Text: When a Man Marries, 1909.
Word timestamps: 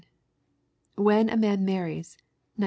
When 0.95 1.29
a 1.29 1.37
Man 1.37 1.63
Marries, 1.63 2.17
1909. 2.55 2.55